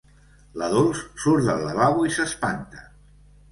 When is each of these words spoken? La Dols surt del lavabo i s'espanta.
La 0.61 0.69
Dols 0.71 1.03
surt 1.25 1.45
del 1.49 1.63
lavabo 1.69 2.09
i 2.09 2.17
s'espanta. 2.19 2.85